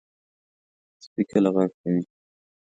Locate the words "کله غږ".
1.31-1.71